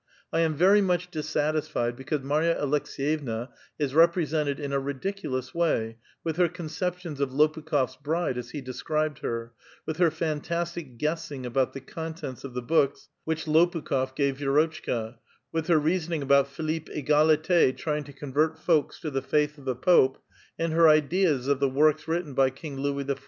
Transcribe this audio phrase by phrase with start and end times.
[0.33, 5.97] I am very much dissatisfied be cause Marya Aleks^yevna is represented in a ridiculous way
[6.23, 9.53] with her conceptions of Lopukh6f 's bride as he described her,
[9.85, 15.17] with her fantastic guessing about the contents of the books which Lopukh6f gave Vi^rotchka,
[15.51, 19.75] with her reasoning about Philippe Egalit4 trying to convert folks to the faith of the
[19.75, 20.17] Pope,
[20.57, 23.19] and her ideas of the works written by King Louis XIV.